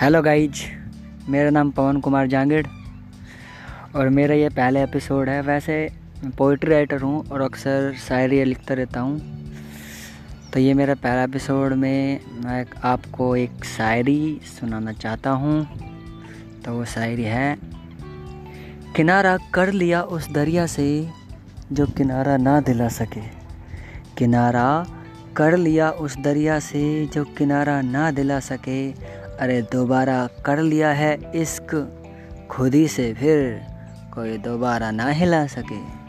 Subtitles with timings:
[0.00, 0.60] Hello guys
[1.28, 2.66] मेरा नाम पवन कुमार जांगिड़
[3.96, 5.90] और मेरा ये पहला एपिसोड है। वैसे
[6.38, 9.18] पोइट्री राइटर हूँ और अक्सर शायरी लिखता रहता हूँ।
[10.52, 15.66] तो ये मेरा पहला एपिसोड में मैं आपको एक शायरी सुनाना चाहता हूँ।
[16.64, 17.56] तो वो शायरी है,
[18.96, 20.88] किनारा कर लिया उस दरिया से
[21.72, 23.26] जो किनारा ना दिला सके।
[24.18, 24.68] किनारा
[25.38, 28.80] कर लिया उस दरिया से जो किनारा ना दिला सके।
[29.38, 31.74] अरे दोबारा कर लिया है इश्क,
[32.50, 33.62] खुद ही से फिर
[34.14, 36.07] कोई दोबारा ना हिला सके।